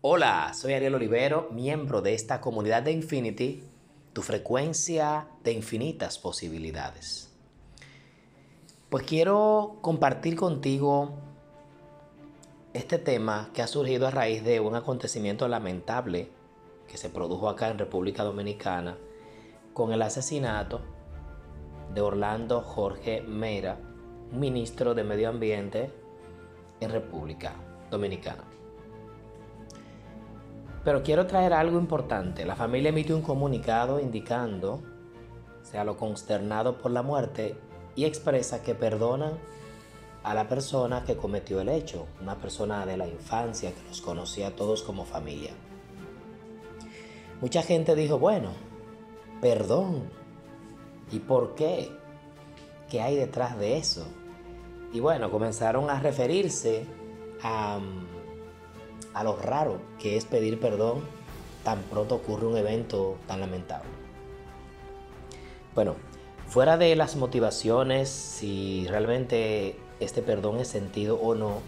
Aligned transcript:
Hola, 0.00 0.52
soy 0.54 0.74
Ariel 0.74 0.94
Olivero, 0.94 1.48
miembro 1.50 2.02
de 2.02 2.14
esta 2.14 2.40
comunidad 2.40 2.84
de 2.84 2.92
Infinity, 2.92 3.64
tu 4.12 4.22
frecuencia 4.22 5.26
de 5.42 5.50
infinitas 5.50 6.20
posibilidades. 6.20 7.34
Pues 8.90 9.02
quiero 9.02 9.78
compartir 9.80 10.36
contigo 10.36 11.14
este 12.74 12.98
tema 12.98 13.50
que 13.52 13.60
ha 13.60 13.66
surgido 13.66 14.06
a 14.06 14.12
raíz 14.12 14.44
de 14.44 14.60
un 14.60 14.76
acontecimiento 14.76 15.48
lamentable 15.48 16.28
que 16.86 16.96
se 16.96 17.10
produjo 17.10 17.48
acá 17.48 17.66
en 17.66 17.78
República 17.78 18.22
Dominicana 18.22 18.96
con 19.74 19.92
el 19.92 20.02
asesinato 20.02 20.80
de 21.92 22.02
Orlando 22.02 22.60
Jorge 22.60 23.22
Mera, 23.22 23.80
ministro 24.30 24.94
de 24.94 25.02
Medio 25.02 25.28
Ambiente 25.28 25.90
en 26.78 26.92
República 26.92 27.56
Dominicana. 27.90 28.57
Pero 30.84 31.02
quiero 31.02 31.26
traer 31.26 31.52
algo 31.52 31.78
importante. 31.78 32.44
La 32.44 32.56
familia 32.56 32.90
emitió 32.90 33.16
un 33.16 33.22
comunicado 33.22 34.00
indicando, 34.00 34.82
sea 35.62 35.84
lo 35.84 35.96
consternado 35.96 36.78
por 36.78 36.90
la 36.90 37.02
muerte, 37.02 37.56
y 37.94 38.04
expresa 38.04 38.62
que 38.62 38.74
perdonan 38.74 39.32
a 40.22 40.34
la 40.34 40.48
persona 40.48 41.04
que 41.04 41.16
cometió 41.16 41.60
el 41.60 41.68
hecho, 41.68 42.06
una 42.20 42.36
persona 42.36 42.86
de 42.86 42.96
la 42.96 43.08
infancia 43.08 43.72
que 43.72 43.88
los 43.88 44.00
conocía 44.00 44.48
a 44.48 44.50
todos 44.56 44.82
como 44.82 45.04
familia. 45.04 45.50
Mucha 47.40 47.62
gente 47.62 47.94
dijo, 47.94 48.18
bueno, 48.18 48.50
perdón. 49.40 50.10
¿Y 51.10 51.20
por 51.20 51.54
qué? 51.54 51.90
¿Qué 52.90 53.00
hay 53.00 53.16
detrás 53.16 53.58
de 53.58 53.78
eso? 53.78 54.06
Y 54.92 55.00
bueno, 55.00 55.30
comenzaron 55.30 55.88
a 55.88 56.00
referirse 56.00 56.84
a, 57.42 57.78
a 59.14 59.24
lo 59.24 59.36
raro 59.36 59.80
que 59.98 60.16
es 60.16 60.24
pedir 60.24 60.60
perdón 60.60 61.02
tan 61.64 61.82
pronto 61.82 62.14
ocurre 62.16 62.46
un 62.46 62.56
evento 62.56 63.16
tan 63.26 63.40
lamentable. 63.40 63.88
Bueno, 65.74 65.96
fuera 66.46 66.76
de 66.76 66.96
las 66.96 67.16
motivaciones, 67.16 68.08
si 68.08 68.86
realmente 68.88 69.78
este 70.00 70.22
perdón 70.22 70.58
es 70.60 70.68
sentido 70.68 71.16
o 71.16 71.34
no, 71.34 71.60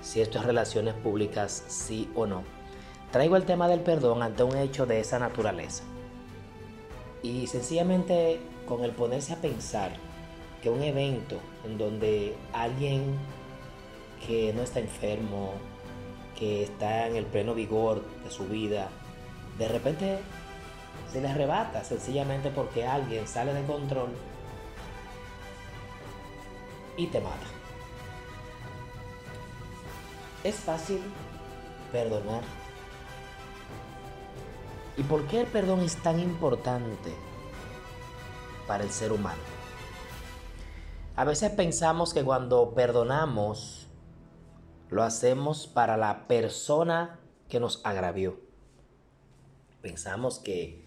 si 0.00 0.20
esto 0.20 0.38
es 0.38 0.44
relaciones 0.44 0.94
públicas, 0.94 1.64
sí 1.68 2.10
o 2.14 2.26
no, 2.26 2.42
traigo 3.12 3.36
el 3.36 3.44
tema 3.44 3.68
del 3.68 3.80
perdón 3.80 4.22
ante 4.22 4.42
un 4.42 4.56
hecho 4.56 4.86
de 4.86 5.00
esa 5.00 5.18
naturaleza. 5.18 5.84
Y 7.22 7.46
sencillamente 7.46 8.40
con 8.66 8.82
el 8.84 8.92
ponerse 8.92 9.32
a 9.32 9.36
pensar 9.36 9.92
que 10.62 10.70
un 10.70 10.82
evento 10.82 11.38
en 11.64 11.78
donde 11.78 12.34
alguien 12.52 13.14
que 14.26 14.52
no 14.54 14.62
está 14.62 14.80
enfermo, 14.80 15.52
que 16.38 16.64
está 16.64 17.06
en 17.06 17.16
el 17.16 17.26
pleno 17.26 17.54
vigor 17.54 18.02
de 18.24 18.30
su 18.30 18.46
vida, 18.46 18.88
de 19.58 19.68
repente 19.68 20.18
se 21.12 21.20
le 21.20 21.28
arrebata 21.28 21.84
sencillamente 21.84 22.50
porque 22.50 22.86
alguien 22.86 23.26
sale 23.26 23.54
de 23.54 23.64
control 23.64 24.10
y 26.96 27.06
te 27.06 27.20
mata. 27.20 27.46
Es 30.42 30.56
fácil 30.56 31.00
perdonar. 31.92 32.42
¿Y 34.96 35.02
por 35.02 35.26
qué 35.26 35.40
el 35.40 35.46
perdón 35.46 35.80
es 35.80 35.96
tan 35.96 36.20
importante 36.20 37.12
para 38.66 38.84
el 38.84 38.90
ser 38.90 39.12
humano? 39.12 39.42
A 41.16 41.24
veces 41.24 41.50
pensamos 41.52 42.12
que 42.12 42.24
cuando 42.24 42.74
perdonamos, 42.74 43.83
lo 44.94 45.02
hacemos 45.02 45.66
para 45.66 45.96
la 45.96 46.28
persona 46.28 47.18
que 47.48 47.58
nos 47.58 47.80
agravió. 47.82 48.38
Pensamos 49.82 50.38
que 50.38 50.84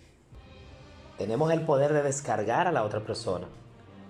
tenemos 1.17 1.51
el 1.51 1.65
poder 1.65 1.91
de 1.91 2.03
descargar 2.03 2.67
a 2.67 2.71
la 2.71 2.85
otra 2.85 3.01
persona. 3.01 3.49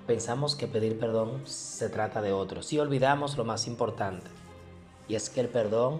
Pensamos 0.05 0.55
que 0.55 0.67
pedir 0.67 0.99
perdón 0.99 1.41
se 1.47 1.89
trata 1.89 2.21
de 2.21 2.31
otro. 2.31 2.61
Si 2.61 2.77
olvidamos 2.77 3.37
lo 3.37 3.43
más 3.43 3.65
importante, 3.65 4.29
y 5.07 5.15
es 5.15 5.31
que 5.31 5.41
el 5.41 5.49
perdón 5.49 5.99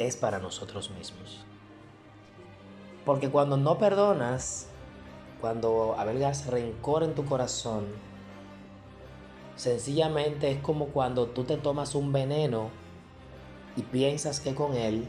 es 0.00 0.16
para 0.16 0.40
nosotros 0.40 0.90
mismos. 0.90 1.44
Porque 3.06 3.30
cuando 3.30 3.56
no 3.56 3.78
perdonas, 3.78 4.66
cuando 5.40 5.94
albergas 5.96 6.46
rencor 6.46 7.04
en 7.04 7.14
tu 7.14 7.24
corazón, 7.26 8.09
sencillamente 9.60 10.50
es 10.50 10.62
como 10.62 10.86
cuando 10.86 11.26
tú 11.26 11.44
te 11.44 11.58
tomas 11.58 11.94
un 11.94 12.14
veneno 12.14 12.70
y 13.76 13.82
piensas 13.82 14.40
que 14.40 14.54
con 14.54 14.74
él 14.74 15.04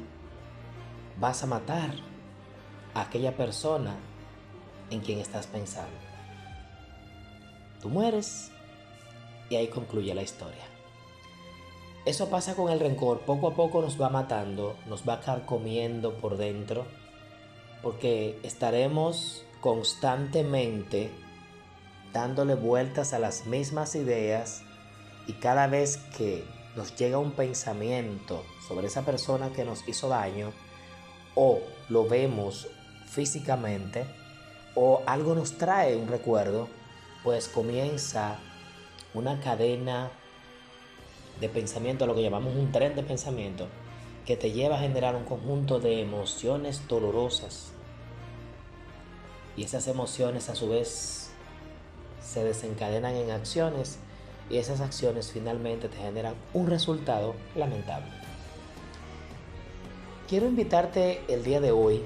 vas 1.18 1.42
a 1.42 1.48
matar 1.48 1.92
a 2.94 3.04
aquella 3.04 3.38
persona 3.38 3.96
en 4.90 5.00
quien 5.00 5.20
estás 5.20 5.48
pensando. 5.48 5.96
Tú 7.82 7.88
mueres 7.88 8.52
y 9.50 9.56
ahí 9.56 9.70
concluye 9.70 10.14
la 10.14 10.22
historia. 10.22 10.66
Eso 12.04 12.28
pasa 12.30 12.54
con 12.54 12.70
el 12.70 12.82
rencor, 12.82 13.22
poco 13.22 13.48
a 13.48 13.56
poco 13.56 13.82
nos 13.82 14.00
va 14.02 14.10
matando, 14.10 14.76
nos 14.86 15.08
va 15.08 15.22
carcomiendo 15.22 16.16
por 16.16 16.36
dentro, 16.36 16.86
porque 17.82 18.38
estaremos 18.44 19.46
constantemente 19.62 21.10
dándole 22.14 22.56
vueltas 22.56 23.14
a 23.14 23.20
las 23.20 23.46
mismas 23.46 23.96
ideas 23.96 24.64
y 25.28 25.34
cada 25.34 25.68
vez 25.68 25.98
que 26.18 26.46
nos 26.76 26.96
llega 26.96 27.18
un 27.18 27.32
pensamiento 27.32 28.44
sobre 28.68 28.88
esa 28.88 29.04
persona 29.04 29.52
que 29.52 29.66
nos 29.66 29.88
hizo 29.88 30.10
daño 30.10 30.52
o 31.36 31.60
lo 31.90 32.08
vemos 32.08 32.68
físicamente 33.08 34.06
o 34.76 35.02
algo 35.06 35.36
nos 35.36 35.58
trae 35.58 35.98
un 35.98 36.08
recuerdo, 36.08 36.70
pues 37.24 37.48
comienza 37.48 38.40
una 39.14 39.40
cadena 39.42 40.12
de 41.40 41.50
pensamiento, 41.50 42.06
lo 42.06 42.16
que 42.16 42.22
llamamos 42.22 42.56
un 42.56 42.72
tren 42.72 42.96
de 42.96 43.04
pensamiento, 43.04 43.68
que 44.26 44.38
te 44.38 44.52
lleva 44.52 44.78
a 44.78 44.80
generar 44.80 45.16
un 45.16 45.26
conjunto 45.26 45.80
de 45.80 46.02
emociones 46.02 46.88
dolorosas. 46.88 47.72
Y 49.58 49.64
esas 49.64 49.88
emociones 49.88 50.50
a 50.50 50.56
su 50.56 50.70
vez 50.70 51.31
se 52.32 52.46
desencadenan 52.46 53.16
en 53.16 53.30
acciones 53.32 53.98
y 54.50 54.58
esas 54.58 54.80
acciones 54.80 55.32
finalmente 55.32 55.90
te 55.90 55.98
generan 55.98 56.34
un 56.54 56.68
resultado 56.68 57.36
lamentable. 57.56 58.08
Quiero 60.30 60.46
invitarte 60.48 61.22
el 61.28 61.44
día 61.44 61.60
de 61.60 61.72
hoy 61.72 62.02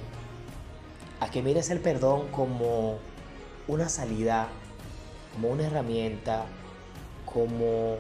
a 1.20 1.30
que 1.30 1.44
mires 1.44 1.70
el 1.70 1.80
perdón 1.80 2.28
como 2.30 2.98
una 3.68 3.88
salida, 3.88 4.48
como 5.34 5.50
una 5.50 5.68
herramienta, 5.68 6.46
como 7.32 7.98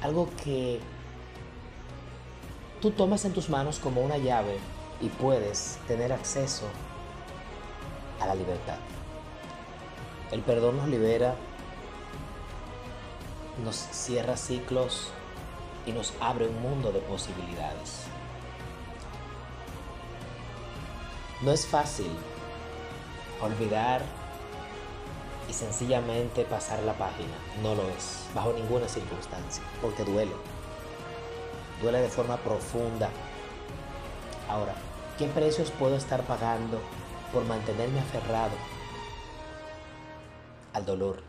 algo 0.00 0.28
que 0.44 0.78
tú 2.80 2.92
tomas 2.92 3.24
en 3.24 3.32
tus 3.32 3.50
manos 3.50 3.80
como 3.80 4.00
una 4.00 4.16
llave 4.16 4.58
y 5.00 5.08
puedes 5.08 5.78
tener 5.88 6.12
acceso 6.12 6.66
a 8.20 8.26
la 8.26 8.36
libertad. 8.36 8.78
El 10.32 10.40
perdón 10.40 10.78
nos 10.78 10.88
libera, 10.88 11.34
nos 13.62 13.76
cierra 13.76 14.38
ciclos 14.38 15.10
y 15.84 15.92
nos 15.92 16.14
abre 16.20 16.48
un 16.48 16.62
mundo 16.62 16.90
de 16.90 17.00
posibilidades. 17.00 18.04
No 21.42 21.52
es 21.52 21.66
fácil 21.66 22.10
olvidar 23.42 24.00
y 25.50 25.52
sencillamente 25.52 26.44
pasar 26.44 26.82
la 26.82 26.94
página. 26.94 27.34
No 27.62 27.74
lo 27.74 27.86
es, 27.90 28.24
bajo 28.34 28.54
ninguna 28.54 28.88
circunstancia, 28.88 29.62
porque 29.82 30.02
duele. 30.02 30.32
Duele 31.82 32.00
de 32.00 32.08
forma 32.08 32.38
profunda. 32.38 33.10
Ahora, 34.48 34.76
¿qué 35.18 35.26
precios 35.26 35.70
puedo 35.72 35.96
estar 35.96 36.22
pagando 36.22 36.80
por 37.34 37.44
mantenerme 37.44 38.00
aferrado 38.00 38.54
al 40.72 40.86
dolor? 40.86 41.22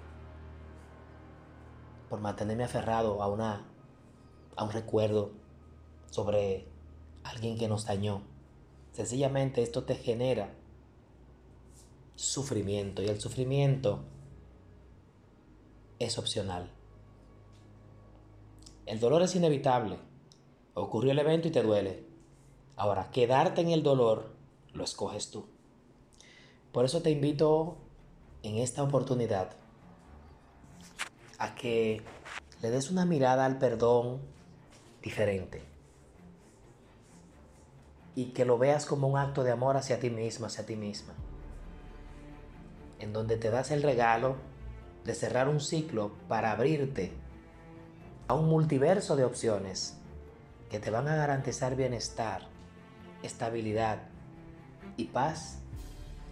Por 2.09 2.19
mantenerme 2.19 2.63
aferrado 2.63 3.21
a 3.21 3.27
una 3.27 3.65
a 4.55 4.63
un 4.63 4.71
recuerdo 4.71 5.31
sobre 6.09 6.67
alguien 7.23 7.57
que 7.57 7.67
nos 7.67 7.85
dañó. 7.85 8.21
Sencillamente 8.91 9.63
esto 9.63 9.83
te 9.83 9.95
genera 9.95 10.53
sufrimiento 12.15 13.01
y 13.01 13.07
el 13.07 13.19
sufrimiento 13.19 14.03
es 15.99 16.17
opcional. 16.17 16.69
El 18.85 18.99
dolor 18.99 19.23
es 19.23 19.35
inevitable. 19.35 19.97
Ocurrió 20.75 21.11
el 21.11 21.19
evento 21.19 21.47
y 21.47 21.51
te 21.51 21.63
duele. 21.63 22.05
Ahora, 22.75 23.11
quedarte 23.11 23.61
en 23.61 23.69
el 23.69 23.83
dolor 23.83 24.33
lo 24.73 24.83
escoges 24.83 25.31
tú. 25.31 25.45
Por 26.71 26.85
eso 26.85 27.01
te 27.01 27.11
invito 27.11 27.77
en 28.43 28.57
esta 28.57 28.83
oportunidad 28.83 29.49
a 31.39 31.55
que 31.55 32.01
le 32.61 32.69
des 32.69 32.91
una 32.91 33.05
mirada 33.05 33.45
al 33.45 33.57
perdón 33.57 34.21
diferente. 35.01 35.73
y 38.15 38.25
que 38.25 38.45
lo 38.45 38.57
veas 38.57 38.85
como 38.85 39.07
un 39.07 39.17
acto 39.17 39.43
de 39.43 39.51
amor 39.51 39.77
hacia 39.77 39.99
ti 39.99 40.09
mismo, 40.09 40.45
hacia 40.45 40.65
ti 40.65 40.75
misma. 40.75 41.13
En 42.99 43.13
donde 43.13 43.37
te 43.37 43.49
das 43.49 43.71
el 43.71 43.83
regalo 43.83 44.35
de 45.03 45.15
cerrar 45.15 45.49
un 45.49 45.59
ciclo 45.59 46.13
para 46.27 46.51
abrirte 46.51 47.11
a 48.27 48.35
un 48.35 48.47
multiverso 48.47 49.15
de 49.15 49.25
opciones 49.25 49.97
que 50.69 50.79
te 50.79 50.91
van 50.91 51.07
a 51.07 51.15
garantizar 51.15 51.75
bienestar, 51.75 52.47
estabilidad 53.21 54.03
y 54.95 55.05
paz 55.05 55.59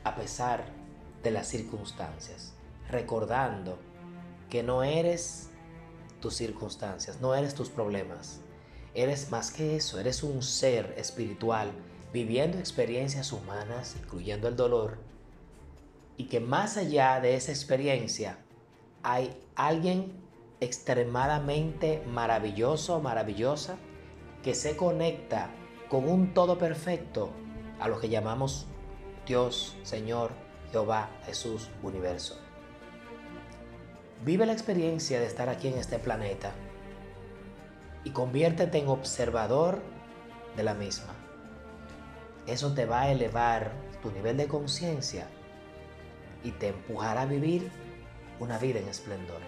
a 0.04 0.16
pesar 0.16 0.64
de 1.23 1.31
las 1.31 1.47
circunstancias, 1.47 2.53
recordando 2.89 3.77
que 4.50 4.63
no 4.63 4.83
eres 4.83 5.50
tus 6.19 6.35
circunstancias, 6.35 7.19
no 7.21 7.35
eres 7.35 7.56
tus 7.56 7.69
problemas, 7.69 8.41
eres 8.94 9.31
más 9.31 9.51
que 9.51 9.75
eso, 9.75 10.00
eres 10.00 10.23
un 10.23 10.41
ser 10.41 10.94
espiritual 10.97 11.71
viviendo 12.13 12.57
experiencias 12.57 13.31
humanas, 13.31 13.95
incluyendo 14.01 14.47
el 14.47 14.56
dolor, 14.56 14.97
y 16.18 16.25
que 16.25 16.39
más 16.39 16.77
allá 16.77 17.19
de 17.19 17.35
esa 17.35 17.51
experiencia 17.51 18.38
hay 19.03 19.35
alguien 19.56 20.21
extremadamente 20.59 22.03
maravilloso, 22.07 23.00
maravillosa, 23.00 23.77
que 24.44 24.53
se 24.53 24.75
conecta 24.75 25.50
con 25.89 26.07
un 26.07 26.33
todo 26.33 26.57
perfecto 26.57 27.31
a 27.79 27.88
lo 27.88 28.00
que 28.00 28.09
llamamos 28.09 28.68
Dios, 29.25 29.75
Señor, 29.83 30.31
Jehová, 30.71 31.09
Jesús, 31.25 31.69
universo. 31.83 32.39
Vive 34.23 34.45
la 34.45 34.53
experiencia 34.53 35.19
de 35.19 35.25
estar 35.25 35.50
aquí 35.50 35.68
en 35.68 35.77
este 35.77 36.00
planeta 36.00 36.53
y 38.03 38.12
conviértete 38.12 38.77
en 38.77 38.88
observador 38.88 39.81
de 40.56 40.63
la 40.63 40.73
misma. 40.73 41.13
Eso 42.47 42.73
te 42.73 42.85
va 42.85 43.01
a 43.01 43.12
elevar 43.12 43.71
tu 44.01 44.12
nivel 44.12 44.38
de 44.38 44.47
conciencia 44.47 45.27
y 46.44 46.51
te 46.51 46.69
empujará 46.69 47.23
a 47.23 47.25
vivir 47.25 47.71
una 48.39 48.57
vida 48.57 48.79
en 48.79 48.88
esplendor. 48.88 49.41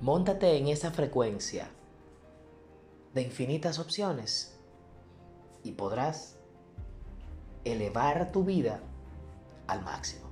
Móntate 0.00 0.56
en 0.56 0.68
esa 0.68 0.90
frecuencia 0.90 1.68
de 3.12 3.22
infinitas 3.22 3.78
opciones 3.78 4.58
y 5.62 5.72
podrás 5.72 6.38
elevar 7.64 8.32
tu 8.32 8.44
vida 8.44 8.80
al 9.70 9.82
máximo. 9.82 10.28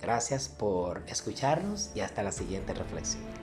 Gracias 0.00 0.48
por 0.48 1.04
escucharnos 1.06 1.92
y 1.94 2.00
hasta 2.00 2.22
la 2.22 2.32
siguiente 2.32 2.74
reflexión. 2.74 3.41